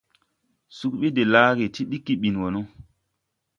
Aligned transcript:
Sug 0.77 0.93
ɓi 0.99 1.07
de 1.15 1.23
laage, 1.33 1.65
ti 1.73 1.81
ɗiggi 1.89 2.13
ɓin 2.21 2.35
wɔ 2.41 2.47
no. 2.53 2.61